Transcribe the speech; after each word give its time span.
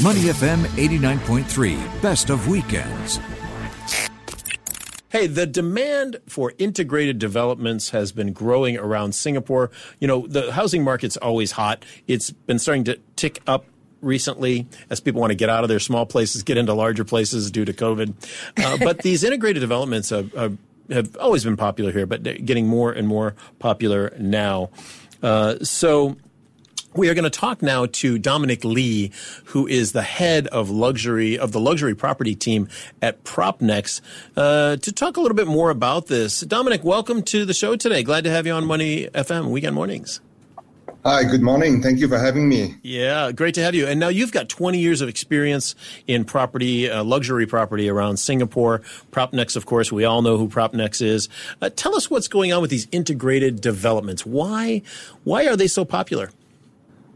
Money 0.00 0.20
FM 0.20 0.62
89.3, 0.76 2.00
best 2.00 2.30
of 2.30 2.46
weekends. 2.46 3.18
Hey, 5.08 5.26
the 5.26 5.44
demand 5.44 6.18
for 6.28 6.52
integrated 6.56 7.18
developments 7.18 7.90
has 7.90 8.12
been 8.12 8.32
growing 8.32 8.76
around 8.76 9.16
Singapore. 9.16 9.72
You 9.98 10.06
know, 10.06 10.28
the 10.28 10.52
housing 10.52 10.84
market's 10.84 11.16
always 11.16 11.50
hot. 11.50 11.84
It's 12.06 12.30
been 12.30 12.60
starting 12.60 12.84
to 12.84 13.00
tick 13.16 13.40
up 13.48 13.64
recently 14.00 14.68
as 14.88 15.00
people 15.00 15.20
want 15.20 15.32
to 15.32 15.36
get 15.36 15.48
out 15.48 15.64
of 15.64 15.68
their 15.68 15.80
small 15.80 16.06
places, 16.06 16.44
get 16.44 16.56
into 16.56 16.74
larger 16.74 17.04
places 17.04 17.50
due 17.50 17.64
to 17.64 17.72
COVID. 17.72 18.14
Uh, 18.56 18.76
but 18.84 19.02
these 19.02 19.24
integrated 19.24 19.60
developments 19.60 20.10
have, 20.10 20.32
have 20.90 21.16
always 21.16 21.42
been 21.42 21.56
popular 21.56 21.90
here, 21.90 22.06
but 22.06 22.22
getting 22.22 22.68
more 22.68 22.92
and 22.92 23.08
more 23.08 23.34
popular 23.58 24.14
now. 24.16 24.70
Uh, 25.24 25.56
so 25.64 26.16
we 26.94 27.08
are 27.08 27.14
going 27.14 27.24
to 27.24 27.30
talk 27.30 27.62
now 27.62 27.86
to 27.86 28.18
Dominic 28.18 28.64
Lee, 28.64 29.12
who 29.46 29.66
is 29.66 29.92
the 29.92 30.02
head 30.02 30.46
of 30.48 30.70
luxury 30.70 31.38
of 31.38 31.52
the 31.52 31.60
luxury 31.60 31.94
property 31.94 32.34
team 32.34 32.68
at 33.02 33.22
Propnex, 33.24 34.00
uh, 34.36 34.76
to 34.76 34.92
talk 34.92 35.16
a 35.16 35.20
little 35.20 35.36
bit 35.36 35.46
more 35.46 35.70
about 35.70 36.06
this. 36.06 36.40
Dominic, 36.40 36.84
welcome 36.84 37.22
to 37.24 37.44
the 37.44 37.54
show 37.54 37.76
today. 37.76 38.02
Glad 38.02 38.24
to 38.24 38.30
have 38.30 38.46
you 38.46 38.52
on 38.52 38.66
Money 38.66 39.06
FM 39.08 39.50
Weekend 39.50 39.74
Mornings. 39.74 40.20
Hi, 41.04 41.22
good 41.22 41.42
morning. 41.42 41.80
Thank 41.80 42.00
you 42.00 42.08
for 42.08 42.18
having 42.18 42.48
me. 42.48 42.74
Yeah, 42.82 43.30
great 43.30 43.54
to 43.54 43.62
have 43.62 43.74
you. 43.74 43.86
And 43.86 44.00
now 44.00 44.08
you've 44.08 44.32
got 44.32 44.48
20 44.48 44.78
years 44.78 45.00
of 45.00 45.08
experience 45.08 45.76
in 46.08 46.24
property, 46.24 46.90
uh, 46.90 47.04
luxury 47.04 47.46
property 47.46 47.88
around 47.88 48.16
Singapore. 48.16 48.80
Propnex, 49.12 49.54
of 49.54 49.64
course, 49.64 49.92
we 49.92 50.04
all 50.04 50.22
know 50.22 50.36
who 50.36 50.48
Propnex 50.48 51.00
is. 51.00 51.28
Uh, 51.62 51.70
tell 51.70 51.94
us 51.94 52.10
what's 52.10 52.26
going 52.26 52.52
on 52.52 52.60
with 52.60 52.70
these 52.70 52.88
integrated 52.90 53.60
developments. 53.60 54.26
Why, 54.26 54.82
why 55.22 55.46
are 55.46 55.56
they 55.56 55.68
so 55.68 55.84
popular? 55.84 56.30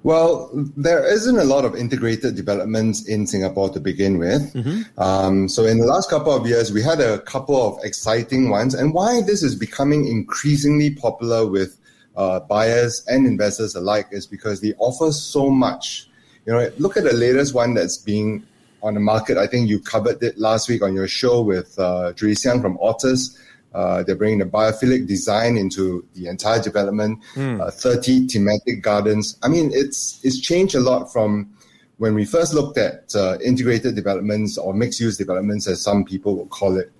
Well, 0.04 0.50
there 0.76 1.04
isn't 1.06 1.38
a 1.38 1.44
lot 1.44 1.64
of 1.64 1.76
integrated 1.76 2.34
developments 2.34 3.06
in 3.06 3.26
Singapore 3.26 3.70
to 3.70 3.78
begin 3.78 4.18
with. 4.18 4.52
Mm-hmm. 4.52 5.00
Um, 5.00 5.48
so, 5.48 5.64
in 5.64 5.78
the 5.78 5.86
last 5.86 6.10
couple 6.10 6.34
of 6.34 6.46
years, 6.46 6.72
we 6.72 6.82
had 6.82 7.00
a 7.00 7.20
couple 7.20 7.56
of 7.56 7.84
exciting 7.84 8.50
ones. 8.50 8.74
And 8.74 8.92
why 8.92 9.20
this 9.22 9.42
is 9.42 9.54
becoming 9.54 10.08
increasingly 10.08 10.94
popular 10.94 11.46
with 11.46 11.78
uh, 12.16 12.40
buyers 12.40 13.04
and 13.06 13.26
investors 13.26 13.74
alike 13.74 14.08
is 14.10 14.26
because 14.26 14.60
they 14.60 14.74
offer 14.78 15.12
so 15.12 15.50
much. 15.50 16.08
You 16.46 16.52
know, 16.52 16.70
look 16.78 16.96
at 16.96 17.04
the 17.04 17.12
latest 17.12 17.54
one 17.54 17.74
that's 17.74 17.96
being 17.96 18.44
on 18.82 18.94
the 18.94 19.00
market. 19.00 19.38
I 19.38 19.46
think 19.46 19.68
you 19.68 19.78
covered 19.78 20.22
it 20.22 20.36
last 20.36 20.68
week 20.68 20.82
on 20.82 20.94
your 20.94 21.06
show 21.06 21.42
with 21.42 21.78
uh, 21.78 22.12
Xiang 22.14 22.60
from 22.60 22.76
Ortus. 22.78 23.38
Uh, 23.74 24.02
they're 24.02 24.16
bringing 24.16 24.38
the 24.38 24.44
biophilic 24.44 25.06
design 25.06 25.56
into 25.56 26.06
the 26.14 26.26
entire 26.26 26.60
development. 26.60 27.18
Mm. 27.34 27.60
Uh, 27.60 27.70
Thirty 27.70 28.26
thematic 28.26 28.82
gardens. 28.82 29.38
I 29.42 29.48
mean, 29.48 29.70
it's 29.72 30.20
it's 30.22 30.40
changed 30.40 30.74
a 30.74 30.80
lot 30.80 31.12
from 31.12 31.50
when 31.98 32.14
we 32.14 32.24
first 32.24 32.52
looked 32.52 32.78
at 32.78 33.14
uh, 33.14 33.38
integrated 33.44 33.94
developments 33.94 34.58
or 34.58 34.74
mixed 34.74 35.00
use 35.00 35.16
developments, 35.16 35.68
as 35.68 35.80
some 35.80 36.04
people 36.04 36.36
would 36.36 36.50
call 36.50 36.76
it. 36.76 36.90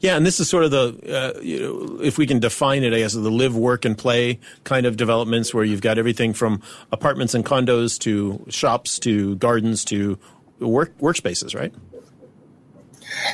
Yeah, 0.00 0.16
and 0.16 0.26
this 0.26 0.40
is 0.40 0.48
sort 0.48 0.64
of 0.64 0.70
the, 0.70 1.36
uh, 1.36 1.40
you 1.40 1.60
know, 1.60 2.00
if 2.02 2.18
we 2.18 2.26
can 2.26 2.38
define 2.38 2.82
it, 2.82 2.92
I 2.92 2.98
guess, 2.98 3.12
the 3.12 3.30
live, 3.30 3.56
work, 3.56 3.84
and 3.84 3.96
play 3.96 4.40
kind 4.64 4.84
of 4.86 4.96
developments 4.96 5.54
where 5.54 5.64
you've 5.64 5.80
got 5.80 5.98
everything 5.98 6.32
from 6.32 6.60
apartments 6.92 7.34
and 7.34 7.44
condos 7.44 7.98
to 8.00 8.44
shops 8.48 8.98
to 9.00 9.36
gardens 9.36 9.84
to 9.86 10.18
work 10.58 10.96
workspaces, 10.98 11.54
right? 11.54 11.72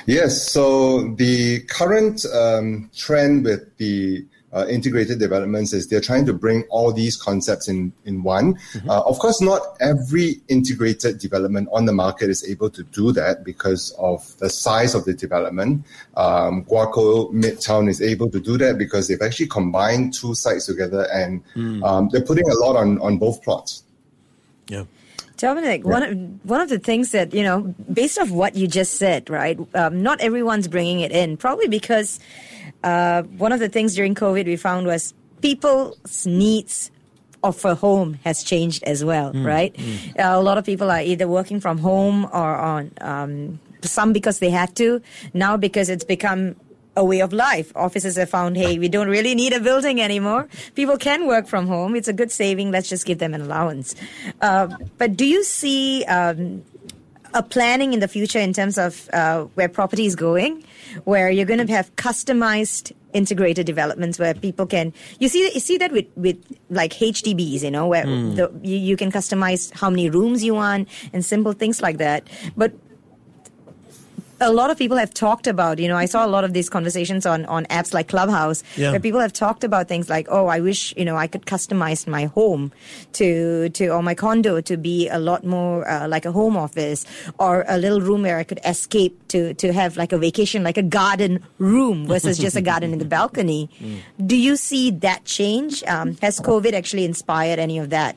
Yes. 0.07 0.51
So 0.51 1.15
the 1.15 1.61
current 1.63 2.25
um, 2.27 2.91
trend 2.95 3.45
with 3.45 3.77
the 3.79 4.25
uh, 4.53 4.67
integrated 4.69 5.19
developments 5.19 5.73
is 5.73 5.89
they're 5.89 6.01
trying 6.01 6.27
to 6.27 6.35
bring 6.35 6.63
all 6.69 6.93
these 6.93 7.17
concepts 7.17 7.69
in 7.69 7.93
in 8.05 8.23
one. 8.23 8.55
Mm-hmm. 8.55 8.91
Uh, 8.91 9.01
of 9.01 9.19
course, 9.19 9.41
not 9.41 9.63
every 9.81 10.43
integrated 10.49 11.19
development 11.19 11.69
on 11.73 11.87
the 11.87 11.93
market 11.93 12.29
is 12.29 12.47
able 12.49 12.69
to 12.71 12.83
do 12.85 13.13
that 13.13 13.45
because 13.45 13.93
of 13.99 14.37
the 14.39 14.51
size 14.51 14.95
of 14.95 15.05
the 15.05 15.15
development. 15.15 15.87
Um, 16.17 16.65
Guoco 16.65 17.33
Midtown 17.33 17.89
is 17.89 18.03
able 18.03 18.31
to 18.31 18.41
do 18.41 18.59
that 18.59 18.77
because 18.77 19.09
they've 19.09 19.23
actually 19.23 19.49
combined 19.49 20.15
two 20.15 20.35
sites 20.35 20.67
together 20.67 21.07
and 21.13 21.43
mm. 21.55 21.83
um, 21.83 22.09
they're 22.13 22.25
putting 22.25 22.49
a 22.49 22.55
lot 22.55 22.77
on 22.77 23.01
on 23.01 23.19
both 23.19 23.43
plots. 23.43 23.85
Yeah. 24.69 24.85
Dominic, 25.43 25.85
one 25.85 26.03
of 26.05 26.45
one 26.49 26.61
of 26.61 26.69
the 26.69 26.79
things 26.79 27.11
that 27.11 27.35
you 27.35 27.43
know, 27.43 27.75
based 27.93 28.17
off 28.17 28.31
what 28.31 28.55
you 28.55 28.69
just 28.69 28.95
said, 28.95 29.29
right? 29.29 29.59
Um, 29.75 30.01
not 30.01 30.21
everyone's 30.21 30.69
bringing 30.69 31.01
it 31.01 31.11
in, 31.11 31.37
probably 31.37 31.67
because 31.67 32.21
uh, 32.85 33.23
one 33.43 33.51
of 33.51 33.59
the 33.59 33.69
things 33.69 33.97
during 33.97 34.15
COVID 34.15 34.47
we 34.47 34.55
found 34.55 34.87
was 34.87 35.15
people's 35.41 36.25
needs 36.27 36.93
of 37.43 37.65
a 37.65 37.75
home 37.75 38.21
has 38.23 38.45
changed 38.45 38.85
as 38.85 39.05
well, 39.05 39.33
mm, 39.33 39.45
right? 39.45 39.75
Mm. 39.75 40.17
Uh, 40.17 40.39
a 40.39 40.43
lot 40.43 40.59
of 40.59 40.65
people 40.65 40.93
are 40.93 41.01
either 41.01 41.27
working 41.27 41.59
from 41.59 41.79
home 41.79 42.25
or 42.27 42.55
on 42.55 42.93
um, 43.01 43.59
some 43.83 44.13
because 44.13 44.39
they 44.39 44.51
had 44.51 44.77
to, 44.77 45.03
now 45.35 45.57
because 45.57 45.89
it's 45.89 46.05
become 46.05 46.55
a 46.97 47.05
way 47.05 47.21
of 47.21 47.33
life. 47.33 47.73
Offices 47.75 48.17
have 48.17 48.31
found, 48.31 48.57
hey, 48.57 48.79
we 48.79 48.89
don't 48.89 49.09
really 49.09 49.35
need 49.35 49.53
a 49.53 49.61
building 49.61 50.01
anymore. 50.01 50.49
People 50.75 50.97
can 50.97 51.27
work 51.27 51.47
from 51.47 51.67
home. 51.67 51.97
It's 51.97 52.09
a 52.09 52.13
good 52.13 52.31
saving. 52.31 52.71
Let's 52.71 52.89
just 52.89 53.07
give 53.07 53.19
them 53.19 53.35
an 53.35 53.41
allowance. 53.41 53.95
Uh, 54.41 54.69
but 54.99 55.17
do 55.17 55.25
you 55.27 55.43
see 55.43 56.05
um, 56.05 56.63
a 57.35 57.43
planning 57.43 57.93
in 57.93 58.01
the 58.01 58.09
future 58.09 58.39
in 58.39 58.53
terms 58.53 58.79
of 58.79 59.09
uh, 59.13 59.45
where 59.55 59.69
property 59.69 60.07
is 60.07 60.17
going, 60.17 60.65
where 61.05 61.31
you're 61.31 61.47
going 61.47 61.65
to 61.67 61.73
have 61.73 61.95
customized 61.97 62.93
integrated 63.13 63.67
developments 63.67 64.19
where 64.19 64.33
people 64.33 64.65
can 64.65 64.91
you 65.19 65.29
see 65.29 65.53
you 65.53 65.61
see 65.61 65.77
that 65.77 65.93
with 65.93 66.07
with 66.17 66.43
like 66.71 66.93
HDBs 66.93 67.63
you 67.63 67.71
know 67.71 67.87
where 67.87 68.07
mm. 68.07 68.37
the, 68.37 68.51
you, 68.67 68.79
you 68.79 68.97
can 68.97 69.13
customize 69.13 69.71
how 69.75 69.91
many 69.91 70.09
rooms 70.09 70.43
you 70.43 70.55
want 70.55 70.89
and 71.13 71.23
simple 71.23 71.53
things 71.53 71.83
like 71.83 71.99
that 71.99 72.27
but 72.57 72.73
a 74.43 74.53
lot 74.53 74.71
of 74.71 74.79
people 74.79 74.97
have 74.97 75.15
talked 75.15 75.47
about, 75.47 75.79
you 75.79 75.89
know, 75.89 75.97
I 75.97 76.07
saw 76.07 76.27
a 76.27 76.29
lot 76.29 76.45
of 76.45 76.53
these 76.53 76.69
conversations 76.69 77.25
on, 77.25 77.45
on 77.47 77.65
apps 77.67 77.95
like 77.95 78.09
Clubhouse 78.09 78.63
yeah. 78.77 78.91
where 78.91 79.01
people 79.01 79.21
have 79.21 79.33
talked 79.33 79.65
about 79.65 79.89
things 79.89 80.11
like, 80.11 80.27
oh, 80.31 80.47
I 80.47 80.61
wish, 80.61 80.95
you 80.97 81.05
know, 81.05 81.17
I 81.17 81.27
could 81.27 81.47
customize 81.47 82.07
my 82.07 82.27
home 82.27 82.73
to, 83.15 83.69
to, 83.71 83.89
or 83.89 84.03
my 84.03 84.15
condo 84.15 84.61
to 84.61 84.77
be 84.77 85.09
a 85.09 85.19
lot 85.19 85.45
more 85.45 85.89
uh, 85.89 86.09
like 86.09 86.27
a 86.27 86.33
home 86.33 86.57
office 86.57 87.07
or 87.39 87.65
a 87.69 87.79
little 87.79 88.01
room 88.01 88.23
where 88.23 88.39
I 88.39 88.45
could 88.45 88.61
escape 88.65 89.29
to, 89.29 89.55
to 89.55 89.73
have 89.73 89.97
like 89.97 90.13
a 90.13 90.19
vacation, 90.19 90.63
like 90.63 90.77
a 90.77 90.83
garden 90.83 91.43
room 91.59 92.07
versus 92.07 92.39
just 92.39 92.57
a 92.57 92.63
garden 92.63 92.93
in 92.93 92.99
the 92.99 93.05
balcony. 93.19 93.71
Mm. 93.81 94.27
Do 94.27 94.37
you 94.37 94.57
see 94.57 94.91
that 94.91 95.25
change? 95.25 95.83
Um, 95.85 96.17
has 96.21 96.41
COVID 96.41 96.73
actually 96.73 97.05
inspired 97.05 97.59
any 97.59 97.79
of 97.79 97.91
that? 97.91 98.17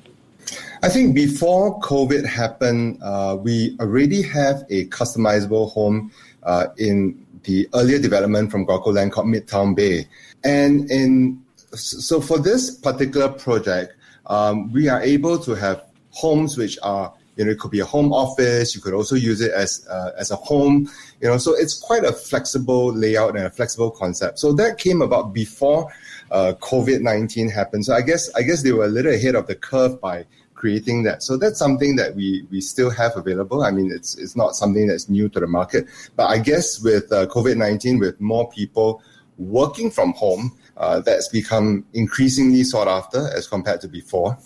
I 0.83 0.89
think 0.89 1.15
before 1.15 1.79
COVID 1.81 2.25
happened, 2.25 2.99
uh, 3.01 3.37
we 3.41 3.75
already 3.79 4.21
have 4.21 4.63
a 4.69 4.85
customizable 4.87 5.71
home 5.71 6.11
uh, 6.43 6.67
in 6.77 7.25
the 7.43 7.67
earlier 7.73 7.99
development 7.99 8.51
from 8.51 8.65
GuocoLand 8.65 9.11
called 9.11 9.27
Midtown 9.27 9.75
Bay. 9.75 10.07
And 10.43 10.89
in 10.91 11.41
so 11.73 12.21
for 12.21 12.39
this 12.39 12.71
particular 12.71 13.29
project, 13.29 13.93
um, 14.27 14.71
we 14.71 14.87
are 14.87 15.01
able 15.01 15.37
to 15.39 15.53
have 15.55 15.83
homes 16.11 16.57
which 16.57 16.77
are 16.81 17.13
you 17.35 17.43
know 17.43 17.51
it 17.51 17.59
could 17.59 17.71
be 17.71 17.81
a 17.81 17.85
home 17.85 18.13
office 18.13 18.73
you 18.73 18.81
could 18.81 18.93
also 18.93 19.15
use 19.15 19.41
it 19.41 19.51
as 19.51 19.85
uh, 19.89 20.11
as 20.17 20.31
a 20.31 20.35
home 20.37 20.89
you 21.21 21.27
know 21.27 21.37
so 21.37 21.53
it's 21.53 21.77
quite 21.77 22.05
a 22.05 22.13
flexible 22.13 22.93
layout 22.93 23.35
and 23.35 23.45
a 23.45 23.49
flexible 23.49 23.91
concept 23.91 24.39
so 24.39 24.53
that 24.53 24.77
came 24.77 25.01
about 25.01 25.33
before 25.33 25.91
uh, 26.31 26.53
covid-19 26.59 27.51
happened 27.51 27.85
so 27.85 27.93
i 27.93 28.01
guess 28.01 28.33
i 28.35 28.41
guess 28.41 28.63
they 28.63 28.71
were 28.71 28.85
a 28.85 28.89
little 28.89 29.13
ahead 29.13 29.35
of 29.35 29.47
the 29.47 29.55
curve 29.55 29.99
by 30.01 30.25
creating 30.55 31.03
that. 31.03 31.21
So 31.21 31.37
that's 31.37 31.59
something 31.59 31.95
that 31.97 32.15
we 32.15 32.47
we 32.49 32.61
still 32.61 32.89
have 32.89 33.15
available. 33.15 33.63
I 33.63 33.71
mean, 33.71 33.91
it's 33.91 34.17
it's 34.17 34.35
not 34.35 34.55
something 34.55 34.87
that's 34.87 35.07
new 35.09 35.29
to 35.29 35.39
the 35.39 35.47
market, 35.47 35.85
but 36.15 36.27
I 36.27 36.39
guess 36.39 36.81
with 36.81 37.11
uh, 37.11 37.27
COVID 37.27 37.57
nineteen, 37.57 37.99
with 37.99 38.19
more 38.19 38.49
people 38.49 39.03
working 39.37 39.91
from 39.91 40.13
home, 40.13 40.57
uh, 40.77 41.01
that's 41.01 41.27
become 41.27 41.85
increasingly 41.93 42.63
sought 42.63 42.87
after 42.87 43.29
as 43.37 43.47
compared 43.47 43.81
to 43.81 43.87
before. 43.87 44.37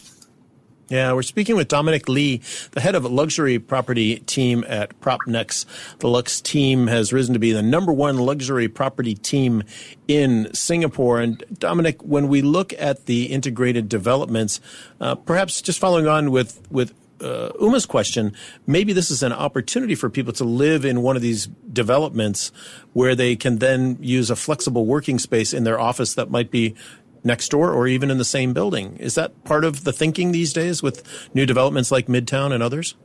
Yeah, 0.89 1.13
we're 1.13 1.21
speaking 1.21 1.55
with 1.55 1.67
Dominic 1.67 2.09
Lee, 2.09 2.41
the 2.71 2.81
head 2.81 2.95
of 2.95 3.05
a 3.05 3.07
luxury 3.09 3.59
property 3.59 4.17
team 4.21 4.65
at 4.67 4.99
Propnex. 5.01 5.67
The 5.99 6.09
Lux 6.09 6.41
team 6.41 6.87
has 6.87 7.13
risen 7.13 7.33
to 7.33 7.39
be 7.39 7.51
the 7.51 7.61
number 7.61 7.93
one 7.93 8.17
luxury 8.17 8.67
property 8.67 9.13
team 9.13 9.61
in 10.07 10.51
Singapore. 10.55 11.19
And 11.19 11.43
Dominic, 11.59 12.01
when 12.01 12.27
we 12.27 12.41
look 12.41 12.73
at 12.79 13.05
the 13.05 13.25
integrated 13.25 13.87
developments, 13.87 14.61
uh, 14.99 15.13
perhaps 15.13 15.61
just 15.61 15.77
following 15.77 16.07
on 16.07 16.31
with 16.31 16.59
with 16.71 16.95
uh, 17.21 17.51
Uma's 17.61 17.85
question, 17.85 18.33
maybe 18.65 18.93
this 18.93 19.11
is 19.11 19.23
an 19.23 19.33
opportunity 19.33 19.93
for 19.93 20.09
people 20.09 20.33
to 20.33 20.43
live 20.43 20.85
in 20.85 21.01
one 21.01 21.15
of 21.15 21.21
these 21.21 21.47
developments 21.71 22.51
where 22.93 23.13
they 23.13 23.35
can 23.35 23.59
then 23.59 23.97
use 23.99 24.29
a 24.29 24.35
flexible 24.35 24.85
working 24.85 25.19
space 25.19 25.53
in 25.53 25.63
their 25.63 25.79
office 25.79 26.15
that 26.15 26.31
might 26.31 26.49
be 26.49 26.75
next 27.23 27.49
door 27.49 27.71
or 27.71 27.87
even 27.87 28.11
in 28.11 28.17
the 28.17 28.25
same 28.25 28.53
building. 28.53 28.95
Is 28.97 29.15
that 29.15 29.43
part 29.43 29.63
of 29.63 29.83
the 29.83 29.93
thinking 29.93 30.31
these 30.31 30.53
days 30.53 30.81
with 30.81 31.03
new 31.33 31.45
developments 31.45 31.91
like 31.91 32.07
Midtown 32.07 32.53
and 32.53 32.63
others? 32.63 32.95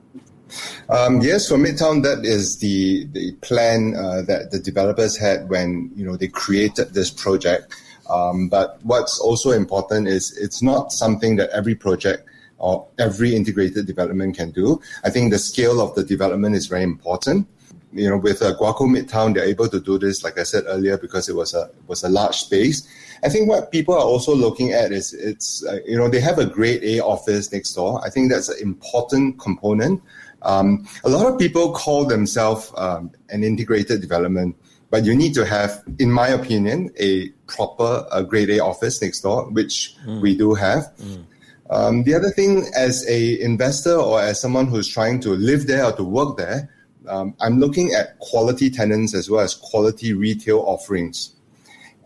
Um, 0.88 1.20
yes, 1.20 1.48
for 1.48 1.56
Midtown, 1.56 2.02
that 2.02 2.24
is 2.24 2.58
the 2.58 3.06
the 3.12 3.32
plan 3.40 3.94
uh, 3.96 4.22
that 4.22 4.50
the 4.50 4.58
developers 4.58 5.16
had 5.16 5.48
when 5.48 5.90
you 5.96 6.04
know 6.04 6.16
they 6.16 6.28
created 6.28 6.94
this 6.94 7.10
project. 7.10 7.74
Um, 8.08 8.48
but 8.48 8.78
what's 8.82 9.18
also 9.18 9.50
important 9.50 10.08
is 10.08 10.36
it's 10.36 10.62
not 10.62 10.92
something 10.92 11.36
that 11.36 11.50
every 11.50 11.74
project 11.74 12.28
or 12.58 12.86
every 12.98 13.34
integrated 13.34 13.86
development 13.86 14.36
can 14.36 14.50
do. 14.50 14.80
I 15.04 15.10
think 15.10 15.32
the 15.32 15.38
scale 15.38 15.80
of 15.80 15.94
the 15.94 16.04
development 16.04 16.54
is 16.54 16.66
very 16.66 16.82
important. 16.82 17.48
You 17.94 18.10
know, 18.10 18.18
with 18.18 18.42
uh, 18.42 18.54
Guoco 18.58 18.88
Midtown, 18.88 19.34
they're 19.34 19.44
able 19.44 19.68
to 19.68 19.80
do 19.80 19.98
this, 19.98 20.24
like 20.24 20.38
I 20.38 20.42
said 20.42 20.64
earlier, 20.66 20.98
because 20.98 21.28
it 21.28 21.36
was 21.36 21.54
a 21.54 21.70
was 21.86 22.02
a 22.02 22.08
large 22.08 22.36
space. 22.36 22.86
I 23.22 23.28
think 23.28 23.48
what 23.48 23.70
people 23.70 23.94
are 23.94 24.04
also 24.04 24.34
looking 24.34 24.72
at 24.72 24.92
is 24.92 25.14
it's 25.14 25.64
uh, 25.64 25.78
you 25.86 25.96
know 25.96 26.08
they 26.08 26.20
have 26.20 26.38
a 26.38 26.46
grade 26.46 26.82
A 26.82 27.00
office 27.00 27.52
next 27.52 27.72
door. 27.72 28.04
I 28.04 28.10
think 28.10 28.30
that's 28.30 28.48
an 28.48 28.58
important 28.60 29.38
component. 29.38 30.02
Um, 30.42 30.86
a 31.04 31.08
lot 31.08 31.32
of 31.32 31.38
people 31.38 31.72
call 31.72 32.04
themselves 32.04 32.70
um, 32.76 33.10
an 33.30 33.42
integrated 33.42 34.00
development, 34.00 34.56
but 34.90 35.04
you 35.04 35.14
need 35.14 35.34
to 35.34 35.46
have, 35.46 35.82
in 35.98 36.10
my 36.10 36.28
opinion, 36.28 36.90
a 36.98 37.30
proper 37.46 38.06
uh, 38.10 38.22
grade 38.22 38.50
A 38.50 38.60
office 38.60 39.00
next 39.00 39.20
door, 39.20 39.50
which 39.50 39.96
mm. 40.06 40.20
we 40.20 40.36
do 40.36 40.54
have. 40.54 40.92
Mm. 40.98 41.24
Um, 41.70 42.02
the 42.04 42.14
other 42.14 42.30
thing, 42.30 42.66
as 42.76 43.08
a 43.08 43.40
investor 43.40 43.94
or 43.94 44.20
as 44.20 44.40
someone 44.40 44.66
who's 44.66 44.86
trying 44.86 45.20
to 45.20 45.30
live 45.30 45.66
there 45.66 45.84
or 45.84 45.92
to 45.92 46.04
work 46.04 46.36
there, 46.36 46.70
um, 47.08 47.34
I'm 47.40 47.60
looking 47.60 47.92
at 47.92 48.18
quality 48.18 48.70
tenants 48.70 49.14
as 49.14 49.30
well 49.30 49.40
as 49.40 49.54
quality 49.54 50.12
retail 50.12 50.60
offerings. 50.60 51.34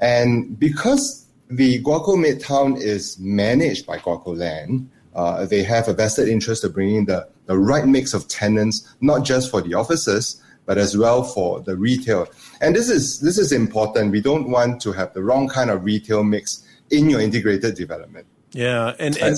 And 0.00 0.58
because 0.58 1.26
the 1.50 1.82
Guoco 1.82 2.16
Midtown 2.16 2.80
is 2.80 3.18
managed 3.18 3.86
by 3.86 3.98
GuocoLand, 3.98 4.86
uh, 5.14 5.46
they 5.46 5.62
have 5.62 5.88
a 5.88 5.92
vested 5.92 6.28
interest 6.28 6.64
of 6.64 6.74
bringing 6.74 7.06
the, 7.06 7.28
the 7.46 7.58
right 7.58 7.86
mix 7.86 8.14
of 8.14 8.28
tenants, 8.28 8.94
not 9.00 9.24
just 9.24 9.50
for 9.50 9.60
the 9.60 9.74
offices, 9.74 10.40
but 10.66 10.78
as 10.78 10.96
well 10.96 11.22
for 11.24 11.60
the 11.60 11.76
retail. 11.76 12.28
And 12.60 12.76
this 12.76 12.90
is 12.90 13.20
this 13.20 13.38
is 13.38 13.52
important. 13.52 14.12
We 14.12 14.20
don't 14.20 14.50
want 14.50 14.82
to 14.82 14.92
have 14.92 15.14
the 15.14 15.22
wrong 15.22 15.48
kind 15.48 15.70
of 15.70 15.84
retail 15.84 16.22
mix 16.22 16.62
in 16.90 17.08
your 17.08 17.20
integrated 17.20 17.74
development. 17.74 18.26
Yeah, 18.52 18.94
and, 18.98 19.16
and 19.18 19.36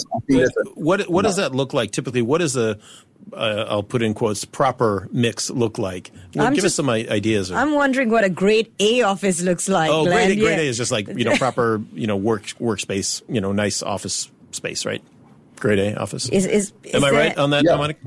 what 0.74 1.08
what 1.08 1.22
does 1.22 1.36
that 1.36 1.54
look 1.54 1.74
like 1.74 1.90
typically? 1.90 2.22
What 2.22 2.38
does 2.38 2.56
a 2.56 2.78
uh, 3.32 3.66
I'll 3.68 3.82
put 3.82 4.02
in 4.02 4.14
quotes 4.14 4.44
proper 4.44 5.08
mix 5.12 5.50
look 5.50 5.78
like? 5.78 6.10
Well, 6.34 6.46
give 6.48 6.56
just, 6.56 6.66
us 6.66 6.74
some 6.74 6.88
ideas. 6.88 7.50
I'm 7.50 7.72
wondering 7.72 8.10
what 8.10 8.24
a 8.24 8.28
grade 8.28 8.70
A 8.78 9.02
office 9.02 9.42
looks 9.42 9.68
like. 9.68 9.90
Oh, 9.90 10.04
grade 10.04 10.30
A, 10.30 10.36
grade 10.36 10.58
A 10.58 10.62
is 10.62 10.76
just 10.76 10.92
like 10.92 11.08
you 11.08 11.24
know 11.24 11.36
proper 11.38 11.82
you 11.92 12.06
know 12.06 12.16
work 12.16 12.44
workspace, 12.60 13.22
you 13.28 13.40
know 13.40 13.52
nice 13.52 13.82
office 13.82 14.30
space, 14.52 14.86
right? 14.86 15.02
Grade 15.56 15.78
A 15.78 16.00
office. 16.00 16.28
Is 16.28 16.46
is, 16.46 16.72
is 16.84 16.94
am 16.94 17.04
I 17.04 17.10
right 17.10 17.38
on 17.38 17.50
that, 17.50 17.64
yeah. 17.64 17.72
Dominic? 17.72 17.98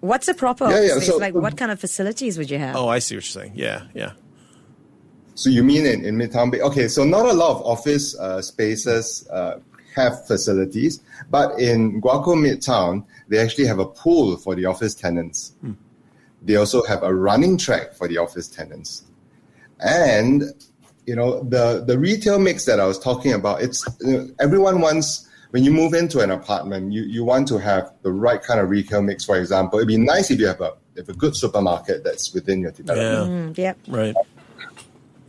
What's 0.00 0.28
a 0.28 0.34
proper 0.34 0.68
yeah, 0.68 0.94
yeah. 0.94 0.98
So, 0.98 1.16
like 1.16 1.34
what 1.34 1.56
kind 1.56 1.70
of 1.70 1.80
facilities 1.80 2.36
would 2.36 2.50
you 2.50 2.58
have? 2.58 2.76
Oh, 2.76 2.88
I 2.88 2.98
see 2.98 3.14
what 3.14 3.24
you're 3.24 3.42
saying. 3.42 3.52
Yeah, 3.54 3.86
yeah. 3.94 4.12
So 5.34 5.48
you 5.48 5.64
mean 5.64 5.86
in, 5.86 6.04
in 6.04 6.16
Midtown 6.16 6.50
Bay? 6.50 6.60
Okay, 6.60 6.88
so 6.88 7.04
not 7.04 7.24
a 7.24 7.32
lot 7.32 7.52
of 7.52 7.62
office 7.62 8.18
uh, 8.18 8.42
spaces 8.42 9.26
uh, 9.30 9.58
have 9.94 10.26
facilities, 10.26 11.00
but 11.30 11.58
in 11.58 12.00
Guoco 12.00 12.36
Midtown, 12.36 13.04
they 13.28 13.38
actually 13.38 13.66
have 13.66 13.78
a 13.78 13.86
pool 13.86 14.36
for 14.36 14.54
the 14.54 14.66
office 14.66 14.94
tenants. 14.94 15.54
Hmm. 15.60 15.72
They 16.42 16.56
also 16.56 16.82
have 16.84 17.02
a 17.02 17.14
running 17.14 17.56
track 17.56 17.94
for 17.94 18.08
the 18.08 18.18
office 18.18 18.48
tenants. 18.48 19.04
And, 19.80 20.42
you 21.06 21.16
know, 21.16 21.42
the, 21.44 21.84
the 21.86 21.98
retail 21.98 22.38
mix 22.38 22.64
that 22.64 22.80
I 22.80 22.86
was 22.86 22.98
talking 22.98 23.32
about, 23.32 23.62
it's 23.62 23.86
everyone 24.40 24.80
wants, 24.80 25.28
when 25.50 25.64
you 25.64 25.70
move 25.70 25.94
into 25.94 26.20
an 26.20 26.30
apartment, 26.30 26.92
you, 26.92 27.02
you 27.02 27.24
want 27.24 27.46
to 27.48 27.58
have 27.58 27.92
the 28.02 28.12
right 28.12 28.42
kind 28.42 28.58
of 28.60 28.70
retail 28.70 29.02
mix, 29.02 29.24
for 29.24 29.36
example. 29.38 29.78
It'd 29.78 29.88
be 29.88 29.98
nice 29.98 30.30
if 30.30 30.40
you 30.40 30.46
have 30.46 30.60
a, 30.60 30.72
if 30.96 31.08
a 31.08 31.14
good 31.14 31.36
supermarket 31.36 32.04
that's 32.04 32.34
within 32.34 32.60
your 32.60 32.72
development. 32.72 33.58
Yeah. 33.58 33.72
Mm, 33.72 33.76
yep. 33.76 33.78
Right 33.88 34.14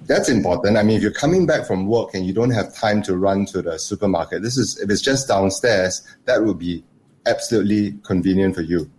that's 0.05 0.29
important. 0.29 0.77
I 0.77 0.83
mean, 0.83 0.97
if 0.97 1.01
you're 1.01 1.11
coming 1.11 1.45
back 1.45 1.65
from 1.65 1.87
work 1.87 2.13
and 2.13 2.25
you 2.25 2.33
don't 2.33 2.51
have 2.51 2.73
time 2.75 3.01
to 3.03 3.17
run 3.17 3.45
to 3.47 3.61
the 3.61 3.77
supermarket, 3.77 4.41
this 4.41 4.57
is 4.57 4.79
if 4.79 4.89
it's 4.89 5.01
just 5.01 5.27
downstairs, 5.27 6.01
that 6.25 6.43
would 6.43 6.59
be 6.59 6.83
absolutely 7.25 7.97
convenient 8.03 8.55
for 8.55 8.61
you. 8.61 8.89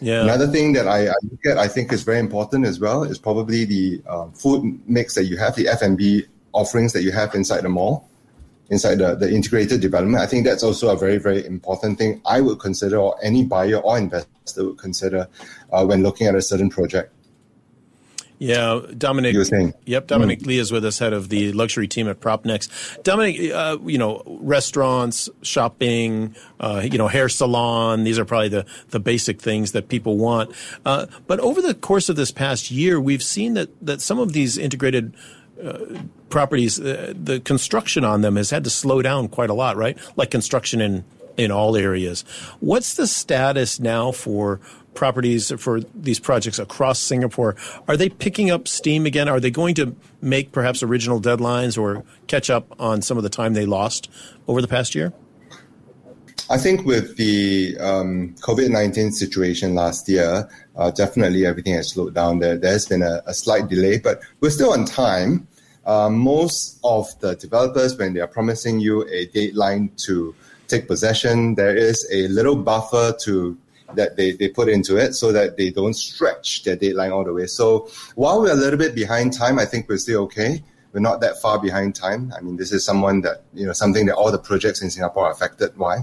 Yeah. 0.00 0.22
Another 0.22 0.46
thing 0.46 0.72
that 0.72 0.88
I, 0.88 1.08
I 1.08 1.14
look 1.30 1.44
at, 1.46 1.58
I 1.58 1.68
think 1.68 1.92
is 1.92 2.02
very 2.02 2.18
important 2.18 2.66
as 2.66 2.80
well, 2.80 3.02
is 3.02 3.18
probably 3.18 3.64
the 3.64 4.02
uh, 4.08 4.28
food 4.28 4.80
mix 4.88 5.14
that 5.14 5.24
you 5.24 5.36
have, 5.36 5.56
the 5.56 5.68
F&B 5.68 6.24
offerings 6.52 6.92
that 6.94 7.02
you 7.02 7.12
have 7.12 7.34
inside 7.34 7.62
the 7.62 7.68
mall, 7.68 8.08
inside 8.70 8.96
the, 8.96 9.14
the 9.14 9.30
integrated 9.30 9.80
development. 9.80 10.22
I 10.22 10.26
think 10.26 10.46
that's 10.46 10.62
also 10.62 10.88
a 10.88 10.96
very, 10.96 11.18
very 11.18 11.44
important 11.44 11.98
thing 11.98 12.22
I 12.24 12.40
would 12.40 12.60
consider, 12.60 12.96
or 12.96 13.16
any 13.22 13.44
buyer 13.44 13.76
or 13.76 13.98
investor 13.98 14.64
would 14.64 14.78
consider 14.78 15.28
uh, 15.72 15.84
when 15.84 16.02
looking 16.02 16.26
at 16.26 16.34
a 16.34 16.42
certain 16.42 16.70
project. 16.70 17.12
Yeah, 18.40 18.80
Dominic. 18.96 19.34
You 19.34 19.40
were 19.40 19.44
saying. 19.44 19.74
Yep, 19.84 20.06
Dominic 20.06 20.40
mm. 20.40 20.46
Lee 20.46 20.58
is 20.58 20.72
with 20.72 20.82
us, 20.86 20.98
head 20.98 21.12
of 21.12 21.28
the 21.28 21.52
luxury 21.52 21.86
team 21.86 22.08
at 22.08 22.20
PropNex. 22.20 23.02
Dominic, 23.02 23.52
uh, 23.52 23.76
you 23.84 23.98
know, 23.98 24.22
restaurants, 24.26 25.28
shopping, 25.42 26.34
uh, 26.58 26.80
you 26.82 26.96
know, 26.96 27.06
hair 27.06 27.28
salon. 27.28 28.02
These 28.02 28.18
are 28.18 28.24
probably 28.24 28.48
the 28.48 28.64
the 28.88 28.98
basic 28.98 29.42
things 29.42 29.72
that 29.72 29.88
people 29.88 30.16
want. 30.16 30.52
Uh, 30.86 31.04
but 31.26 31.38
over 31.40 31.60
the 31.60 31.74
course 31.74 32.08
of 32.08 32.16
this 32.16 32.30
past 32.30 32.70
year, 32.70 32.98
we've 32.98 33.22
seen 33.22 33.52
that 33.54 33.68
that 33.84 34.00
some 34.00 34.18
of 34.18 34.32
these 34.32 34.56
integrated 34.56 35.14
uh, 35.62 36.00
properties, 36.30 36.80
uh, 36.80 37.12
the 37.14 37.40
construction 37.40 38.04
on 38.04 38.22
them 38.22 38.36
has 38.36 38.48
had 38.48 38.64
to 38.64 38.70
slow 38.70 39.02
down 39.02 39.28
quite 39.28 39.50
a 39.50 39.54
lot, 39.54 39.76
right? 39.76 39.98
Like 40.16 40.30
construction 40.30 40.80
in 40.80 41.04
in 41.36 41.50
all 41.50 41.76
areas. 41.76 42.22
What's 42.60 42.94
the 42.94 43.06
status 43.06 43.80
now 43.80 44.12
for 44.12 44.60
properties 44.94 45.52
for 45.58 45.80
these 45.94 46.18
projects 46.18 46.58
across 46.58 46.98
Singapore, 46.98 47.56
are 47.88 47.96
they 47.96 48.08
picking 48.08 48.50
up 48.50 48.68
steam 48.68 49.06
again? 49.06 49.28
Are 49.28 49.40
they 49.40 49.50
going 49.50 49.74
to 49.76 49.94
make 50.20 50.52
perhaps 50.52 50.82
original 50.82 51.20
deadlines 51.20 51.78
or 51.80 52.04
catch 52.26 52.50
up 52.50 52.74
on 52.80 53.02
some 53.02 53.16
of 53.16 53.22
the 53.22 53.28
time 53.28 53.54
they 53.54 53.66
lost 53.66 54.10
over 54.48 54.60
the 54.60 54.68
past 54.68 54.94
year? 54.94 55.12
I 56.50 56.58
think 56.58 56.84
with 56.84 57.16
the 57.16 57.78
um, 57.78 58.34
COVID 58.40 58.70
19 58.70 59.12
situation 59.12 59.76
last 59.76 60.08
year, 60.08 60.48
uh, 60.74 60.90
definitely 60.90 61.46
everything 61.46 61.74
has 61.74 61.90
slowed 61.90 62.14
down. 62.14 62.40
There, 62.40 62.56
there's 62.56 62.86
been 62.86 63.02
a, 63.02 63.22
a 63.26 63.34
slight 63.34 63.68
delay, 63.68 63.98
but 63.98 64.20
we're 64.40 64.50
still 64.50 64.72
on 64.72 64.84
time. 64.84 65.46
Uh, 65.86 66.10
most 66.10 66.80
of 66.82 67.18
the 67.20 67.36
developers, 67.36 67.96
when 67.96 68.14
they 68.14 68.20
are 68.20 68.26
promising 68.26 68.80
you 68.80 69.06
a 69.08 69.26
deadline 69.26 69.92
to 69.98 70.34
take 70.66 70.88
possession, 70.88 71.54
there 71.54 71.76
is 71.76 72.06
a 72.12 72.26
little 72.28 72.56
buffer 72.56 73.14
to 73.22 73.56
that 73.96 74.16
they, 74.16 74.32
they 74.32 74.48
put 74.48 74.68
into 74.68 74.96
it 74.96 75.14
so 75.14 75.32
that 75.32 75.56
they 75.56 75.70
don't 75.70 75.94
stretch 75.94 76.64
their 76.64 76.76
deadline 76.76 77.12
all 77.12 77.24
the 77.24 77.32
way. 77.32 77.46
So 77.46 77.88
while 78.14 78.40
we're 78.40 78.52
a 78.52 78.56
little 78.56 78.78
bit 78.78 78.94
behind 78.94 79.32
time, 79.32 79.58
I 79.58 79.64
think 79.64 79.88
we're 79.88 79.98
still 79.98 80.22
okay. 80.22 80.62
We're 80.92 81.00
not 81.00 81.20
that 81.20 81.40
far 81.40 81.60
behind 81.60 81.94
time. 81.94 82.32
I 82.36 82.40
mean, 82.40 82.56
this 82.56 82.72
is 82.72 82.84
someone 82.84 83.20
that, 83.20 83.44
you 83.54 83.64
know, 83.64 83.72
something 83.72 84.06
that 84.06 84.16
all 84.16 84.32
the 84.32 84.38
projects 84.38 84.82
in 84.82 84.90
Singapore 84.90 85.26
are 85.26 85.32
affected 85.32 85.76
by. 85.78 85.98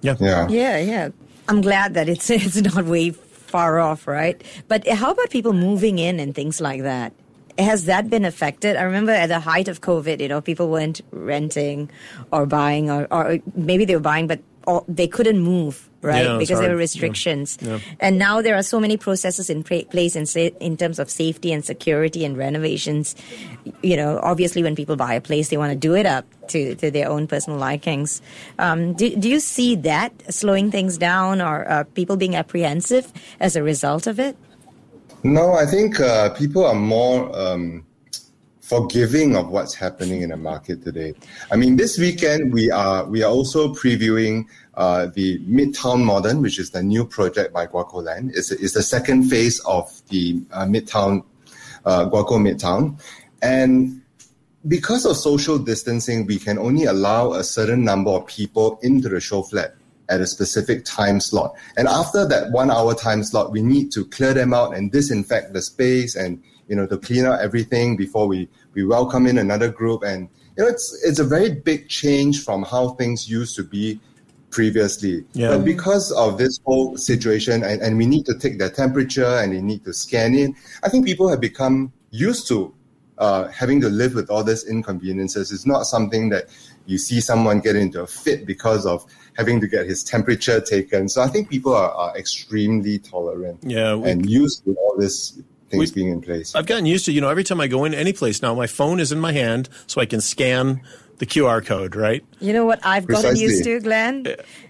Yeah. 0.00 0.16
Yeah. 0.18 0.48
Yeah. 0.48 0.78
Yeah. 0.78 1.08
I'm 1.48 1.60
glad 1.60 1.94
that 1.94 2.08
it's, 2.08 2.28
it's 2.30 2.60
not 2.60 2.84
way 2.86 3.10
far 3.50 3.78
off, 3.78 4.06
right? 4.06 4.42
But 4.68 4.86
how 4.88 5.10
about 5.10 5.30
people 5.30 5.52
moving 5.52 5.98
in 5.98 6.20
and 6.20 6.34
things 6.34 6.60
like 6.60 6.82
that? 6.82 7.12
Has 7.58 7.84
that 7.86 8.08
been 8.08 8.24
affected? 8.24 8.76
I 8.76 8.82
remember 8.82 9.12
at 9.12 9.26
the 9.26 9.40
height 9.40 9.68
of 9.68 9.80
COVID, 9.80 10.20
you 10.20 10.28
know, 10.28 10.40
people 10.40 10.70
weren't 10.70 11.02
renting 11.10 11.90
or 12.32 12.46
buying, 12.46 12.90
or, 12.90 13.06
or 13.10 13.38
maybe 13.54 13.84
they 13.84 13.94
were 13.94 14.00
buying, 14.00 14.26
but 14.26 14.40
all, 14.70 14.84
they 14.88 15.08
couldn't 15.08 15.40
move 15.40 15.90
right? 16.02 16.24
Yeah, 16.24 16.38
because 16.38 16.60
there 16.60 16.70
were 16.70 16.76
restrictions. 16.76 17.58
Yeah. 17.60 17.76
Yeah. 17.76 17.78
and 18.00 18.18
now 18.18 18.40
there 18.42 18.56
are 18.56 18.62
so 18.62 18.80
many 18.80 18.96
processes 18.96 19.50
in 19.50 19.62
place 19.62 20.16
in, 20.16 20.26
in 20.60 20.76
terms 20.76 20.98
of 20.98 21.10
safety 21.10 21.52
and 21.52 21.64
security 21.64 22.24
and 22.24 22.36
renovations. 22.36 23.14
You 23.82 23.96
know 23.96 24.18
obviously 24.22 24.62
when 24.62 24.74
people 24.74 24.96
buy 24.96 25.14
a 25.14 25.20
place 25.20 25.48
they 25.48 25.56
want 25.56 25.72
to 25.72 25.78
do 25.78 25.94
it 25.94 26.06
up 26.06 26.24
to, 26.48 26.74
to 26.76 26.90
their 26.90 27.08
own 27.08 27.26
personal 27.26 27.58
likings. 27.58 28.22
Um, 28.58 28.94
do, 28.94 29.14
do 29.14 29.28
you 29.28 29.40
see 29.40 29.76
that 29.76 30.12
slowing 30.32 30.70
things 30.70 30.98
down 30.98 31.40
or 31.40 31.68
uh, 31.70 31.84
people 31.94 32.16
being 32.16 32.34
apprehensive 32.34 33.12
as 33.38 33.56
a 33.56 33.62
result 33.62 34.06
of 34.06 34.18
it? 34.18 34.36
No 35.22 35.52
i 35.52 35.66
think 35.66 36.00
uh, 36.00 36.30
people 36.30 36.64
are 36.64 36.74
more 36.74 37.28
um 37.38 37.84
forgiving 38.70 39.34
of 39.34 39.48
what's 39.48 39.74
happening 39.74 40.22
in 40.22 40.30
the 40.30 40.36
market 40.36 40.84
today. 40.84 41.12
I 41.50 41.56
mean, 41.56 41.74
this 41.74 41.98
weekend 41.98 42.52
we 42.52 42.70
are 42.70 43.04
we 43.04 43.24
are 43.24 43.32
also 43.38 43.74
previewing 43.74 44.46
uh, 44.74 45.06
the 45.12 45.40
Midtown 45.40 46.04
Modern, 46.04 46.40
which 46.40 46.56
is 46.60 46.70
the 46.70 46.80
new 46.80 47.04
project 47.04 47.52
by 47.52 47.66
GuocoLand. 47.66 48.30
It's, 48.36 48.52
it's 48.52 48.74
the 48.74 48.84
second 48.84 49.24
phase 49.24 49.58
of 49.66 49.90
the 50.10 50.40
uh, 50.52 50.66
Midtown 50.66 51.24
uh, 51.84 52.08
Guoco 52.08 52.38
Midtown, 52.38 53.02
and 53.42 54.00
because 54.68 55.04
of 55.04 55.16
social 55.16 55.58
distancing, 55.58 56.26
we 56.26 56.38
can 56.38 56.56
only 56.56 56.84
allow 56.84 57.32
a 57.32 57.42
certain 57.42 57.82
number 57.82 58.12
of 58.12 58.24
people 58.26 58.78
into 58.82 59.08
the 59.08 59.18
show 59.18 59.42
flat 59.42 59.74
at 60.10 60.20
a 60.20 60.26
specific 60.26 60.84
time 60.84 61.18
slot. 61.18 61.54
And 61.76 61.88
after 61.88 62.24
that 62.28 62.52
one 62.52 62.70
hour 62.70 62.94
time 62.94 63.24
slot, 63.24 63.50
we 63.50 63.62
need 63.62 63.90
to 63.92 64.04
clear 64.04 64.34
them 64.34 64.54
out 64.54 64.76
and 64.76 64.92
disinfect 64.92 65.54
the 65.54 65.62
space 65.62 66.14
and 66.14 66.40
you 66.70 66.76
know 66.76 66.86
to 66.86 66.96
clean 66.96 67.26
out 67.26 67.40
everything 67.40 67.96
before 67.96 68.26
we 68.28 68.48
we 68.74 68.84
welcome 68.84 69.26
in 69.26 69.38
another 69.38 69.68
group 69.68 70.02
and 70.02 70.28
you 70.56 70.64
know 70.64 70.68
it's 70.68 70.98
it's 71.04 71.18
a 71.18 71.24
very 71.24 71.50
big 71.50 71.88
change 71.88 72.44
from 72.44 72.62
how 72.62 72.90
things 72.90 73.28
used 73.28 73.56
to 73.56 73.62
be 73.62 74.00
previously 74.50 75.24
yeah. 75.32 75.48
but 75.48 75.64
because 75.64 76.10
of 76.12 76.36
this 76.36 76.58
whole 76.64 76.96
situation 76.96 77.62
and, 77.62 77.80
and 77.82 77.96
we 77.96 78.06
need 78.06 78.26
to 78.26 78.36
take 78.36 78.58
their 78.58 78.70
temperature 78.70 79.38
and 79.38 79.52
they 79.52 79.60
need 79.60 79.84
to 79.84 79.92
scan 79.92 80.34
in 80.34 80.54
i 80.82 80.88
think 80.88 81.06
people 81.06 81.28
have 81.28 81.40
become 81.40 81.92
used 82.10 82.48
to 82.48 82.74
uh, 83.18 83.48
having 83.48 83.82
to 83.82 83.90
live 83.90 84.14
with 84.14 84.30
all 84.30 84.42
these 84.42 84.66
inconveniences 84.66 85.52
it's 85.52 85.66
not 85.66 85.84
something 85.84 86.30
that 86.30 86.46
you 86.86 86.98
see 86.98 87.20
someone 87.20 87.60
get 87.60 87.76
into 87.76 88.02
a 88.02 88.06
fit 88.06 88.44
because 88.44 88.84
of 88.84 89.06
having 89.36 89.60
to 89.60 89.68
get 89.68 89.86
his 89.86 90.02
temperature 90.02 90.60
taken. 90.60 91.08
So 91.08 91.22
I 91.22 91.28
think 91.28 91.48
people 91.48 91.74
are, 91.74 91.92
are 91.92 92.16
extremely 92.16 92.98
tolerant 92.98 93.60
yeah, 93.62 93.94
we, 93.94 94.10
and 94.10 94.28
used 94.28 94.64
to 94.64 94.74
all 94.74 94.96
this 94.98 95.40
things 95.70 95.94
we, 95.94 96.02
being 96.02 96.12
in 96.12 96.20
place. 96.20 96.54
I've 96.54 96.66
gotten 96.66 96.86
used 96.86 97.04
to, 97.06 97.12
you 97.12 97.20
know, 97.20 97.28
every 97.28 97.44
time 97.44 97.60
I 97.60 97.66
go 97.66 97.84
in 97.84 97.94
any 97.94 98.12
place 98.12 98.42
now, 98.42 98.54
my 98.54 98.66
phone 98.66 99.00
is 99.00 99.12
in 99.12 99.20
my 99.20 99.32
hand 99.32 99.68
so 99.86 100.00
I 100.00 100.06
can 100.06 100.20
scan 100.20 100.82
the 101.20 101.26
QR 101.26 101.64
code, 101.64 101.94
right? 101.94 102.24
You 102.40 102.54
know 102.54 102.64
what 102.64 102.80
I've 102.82 103.04
Precisely. 103.04 103.30
gotten 103.30 103.42
used 103.42 103.64
to, 103.64 103.80
Glenn? 103.80 104.26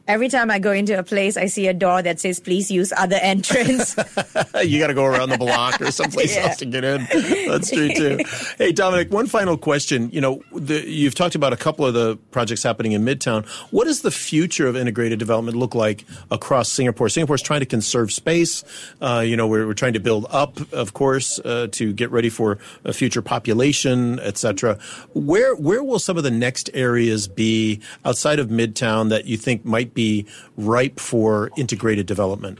Every 0.08 0.28
time 0.28 0.50
I 0.50 0.58
go 0.58 0.72
into 0.72 0.98
a 0.98 1.04
place, 1.04 1.36
I 1.36 1.46
see 1.46 1.68
a 1.68 1.72
door 1.72 2.02
that 2.02 2.18
says, 2.18 2.40
please 2.40 2.68
use 2.68 2.92
other 2.96 3.14
entrance. 3.22 3.94
you 4.64 4.80
got 4.80 4.88
to 4.88 4.94
go 4.94 5.04
around 5.04 5.28
the 5.28 5.38
block 5.38 5.80
or 5.80 5.92
someplace 5.92 6.34
yeah. 6.34 6.48
else 6.48 6.56
to 6.56 6.66
get 6.66 6.82
in. 6.82 7.06
That's 7.48 7.70
true, 7.70 7.90
too. 7.90 8.18
hey, 8.58 8.72
Dominic, 8.72 9.12
one 9.12 9.28
final 9.28 9.56
question. 9.56 10.10
You 10.10 10.20
know, 10.20 10.42
the, 10.52 10.84
you've 10.84 11.14
talked 11.14 11.36
about 11.36 11.52
a 11.52 11.56
couple 11.56 11.86
of 11.86 11.94
the 11.94 12.16
projects 12.32 12.64
happening 12.64 12.90
in 12.90 13.04
Midtown. 13.04 13.46
What 13.70 13.84
does 13.84 14.02
the 14.02 14.10
future 14.10 14.66
of 14.66 14.76
integrated 14.76 15.20
development 15.20 15.56
look 15.56 15.76
like 15.76 16.04
across 16.32 16.68
Singapore? 16.68 17.08
Singapore's 17.08 17.42
trying 17.42 17.60
to 17.60 17.66
conserve 17.66 18.12
space. 18.12 18.64
Uh, 19.00 19.22
you 19.24 19.36
know, 19.36 19.46
we're, 19.46 19.64
we're, 19.68 19.74
trying 19.74 19.92
to 19.92 20.00
build 20.00 20.26
up, 20.30 20.58
of 20.72 20.92
course, 20.92 21.38
uh, 21.38 21.68
to 21.70 21.92
get 21.92 22.10
ready 22.10 22.30
for 22.30 22.58
a 22.84 22.92
future 22.92 23.22
population, 23.22 24.18
et 24.18 24.36
cetera. 24.36 24.76
Where, 25.14 25.54
where 25.54 25.84
will 25.84 26.00
some 26.00 26.16
of 26.16 26.24
the 26.24 26.32
next 26.40 26.70
areas 26.74 27.28
be 27.28 27.80
outside 28.04 28.38
of 28.38 28.48
Midtown 28.48 29.10
that 29.10 29.26
you 29.26 29.36
think 29.36 29.64
might 29.64 29.94
be 29.94 30.26
ripe 30.56 30.98
for 30.98 31.50
integrated 31.56 32.06
development? 32.06 32.58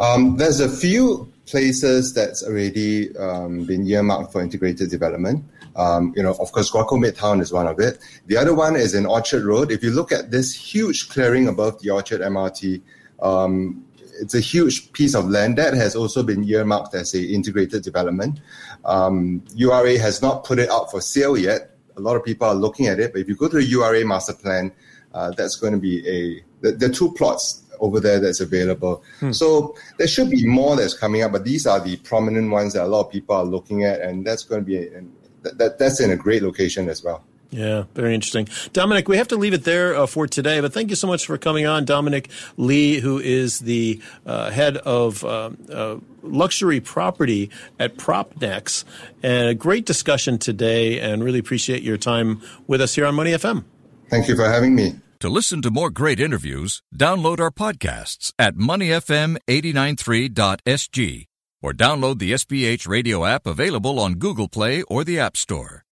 Um, 0.00 0.36
there's 0.36 0.60
a 0.60 0.68
few 0.68 1.30
places 1.46 2.12
that's 2.14 2.42
already 2.42 3.16
um, 3.16 3.64
been 3.64 3.86
earmarked 3.86 4.32
for 4.32 4.40
integrated 4.40 4.90
development. 4.90 5.44
Um, 5.76 6.12
you 6.16 6.22
know, 6.22 6.30
of 6.30 6.52
course, 6.52 6.70
Guoco 6.70 6.98
Midtown 6.98 7.40
is 7.40 7.52
one 7.52 7.66
of 7.66 7.78
it. 7.78 7.98
The 8.26 8.36
other 8.36 8.54
one 8.54 8.76
is 8.76 8.94
in 8.94 9.06
Orchard 9.06 9.44
Road. 9.44 9.70
If 9.70 9.82
you 9.82 9.90
look 9.90 10.12
at 10.12 10.30
this 10.30 10.52
huge 10.54 11.08
clearing 11.08 11.48
above 11.48 11.80
the 11.80 11.90
Orchard 11.90 12.20
MRT, 12.20 12.82
um, 13.22 13.84
it's 14.20 14.34
a 14.34 14.40
huge 14.40 14.92
piece 14.92 15.14
of 15.14 15.28
land 15.28 15.56
that 15.56 15.74
has 15.74 15.96
also 15.96 16.22
been 16.22 16.44
earmarked 16.44 16.94
as 16.94 17.14
a 17.14 17.22
integrated 17.22 17.82
development. 17.82 18.40
Um, 18.84 19.42
URA 19.54 19.98
has 19.98 20.20
not 20.20 20.44
put 20.44 20.58
it 20.58 20.70
out 20.70 20.90
for 20.90 21.00
sale 21.00 21.36
yet. 21.38 21.69
A 22.00 22.02
lot 22.02 22.16
of 22.16 22.24
people 22.24 22.48
are 22.48 22.54
looking 22.54 22.86
at 22.86 22.98
it, 22.98 23.12
but 23.12 23.20
if 23.20 23.28
you 23.28 23.36
go 23.36 23.48
to 23.48 23.56
the 23.56 23.64
URA 23.64 24.04
master 24.04 24.32
plan, 24.32 24.72
uh, 25.12 25.30
that's 25.32 25.56
going 25.56 25.72
to 25.72 25.78
be 25.78 26.06
a 26.08 26.44
the, 26.62 26.72
the 26.72 26.88
two 26.88 27.12
plots 27.12 27.64
over 27.80 28.00
there 28.00 28.20
that's 28.20 28.40
available. 28.40 29.02
Hmm. 29.20 29.32
So 29.32 29.74
there 29.98 30.06
should 30.06 30.30
be 30.30 30.46
more 30.46 30.76
that's 30.76 30.94
coming 30.94 31.22
up, 31.22 31.32
but 31.32 31.44
these 31.44 31.66
are 31.66 31.80
the 31.80 31.96
prominent 31.96 32.50
ones 32.50 32.74
that 32.74 32.84
a 32.84 32.88
lot 32.88 33.06
of 33.06 33.12
people 33.12 33.34
are 33.34 33.44
looking 33.44 33.84
at, 33.84 34.00
and 34.00 34.26
that's 34.26 34.44
going 34.44 34.62
to 34.62 34.66
be 34.66 34.76
a, 34.78 35.02
that, 35.42 35.78
that's 35.78 36.00
in 36.00 36.10
a 36.10 36.16
great 36.16 36.42
location 36.42 36.88
as 36.88 37.02
well. 37.02 37.24
Yeah, 37.50 37.84
very 37.94 38.14
interesting. 38.14 38.48
Dominic, 38.72 39.08
we 39.08 39.16
have 39.16 39.28
to 39.28 39.36
leave 39.36 39.52
it 39.52 39.64
there 39.64 39.96
uh, 39.96 40.06
for 40.06 40.28
today, 40.28 40.60
but 40.60 40.72
thank 40.72 40.90
you 40.90 40.96
so 40.96 41.08
much 41.08 41.26
for 41.26 41.36
coming 41.36 41.66
on. 41.66 41.84
Dominic 41.84 42.30
Lee, 42.56 43.00
who 43.00 43.18
is 43.18 43.58
the 43.60 44.00
uh, 44.24 44.50
head 44.50 44.76
of 44.78 45.24
uh, 45.24 45.50
uh 45.72 45.96
luxury 46.22 46.80
property 46.80 47.50
at 47.78 47.96
Propnex. 47.96 48.84
And 49.22 49.48
a 49.48 49.54
great 49.54 49.86
discussion 49.86 50.38
today, 50.38 51.00
and 51.00 51.24
really 51.24 51.38
appreciate 51.38 51.82
your 51.82 51.96
time 51.96 52.42
with 52.66 52.80
us 52.80 52.94
here 52.94 53.06
on 53.06 53.14
Money 53.14 53.32
FM. 53.32 53.64
Thank 54.10 54.28
you 54.28 54.36
for 54.36 54.44
having 54.44 54.74
me. 54.74 54.96
To 55.20 55.28
listen 55.28 55.62
to 55.62 55.70
more 55.70 55.90
great 55.90 56.20
interviews, 56.20 56.82
download 56.96 57.40
our 57.40 57.50
podcasts 57.50 58.32
at 58.38 58.54
moneyfm893.sg 58.54 61.26
or 61.62 61.72
download 61.72 62.18
the 62.18 62.32
SPH 62.32 62.88
radio 62.88 63.26
app 63.26 63.46
available 63.46 64.00
on 64.00 64.14
Google 64.14 64.48
Play 64.48 64.80
or 64.82 65.04
the 65.04 65.18
App 65.18 65.36
Store. 65.36 65.84